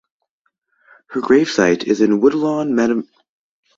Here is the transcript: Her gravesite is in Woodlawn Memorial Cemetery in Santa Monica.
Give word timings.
Her 1.11 1.21
gravesite 1.21 1.83
is 1.83 2.01
in 2.01 2.21
Woodlawn 2.21 2.69
Memorial 2.73 2.73
Cemetery 2.73 2.97
in 2.97 3.03
Santa 3.03 3.09
Monica. 3.11 3.19